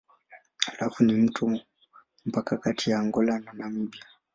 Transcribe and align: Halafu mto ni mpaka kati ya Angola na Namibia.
Halafu 0.67 1.03
mto 1.03 1.49
ni 1.49 1.65
mpaka 2.25 2.57
kati 2.57 2.91
ya 2.91 2.99
Angola 2.99 3.39
na 3.39 3.53
Namibia. 3.53 4.05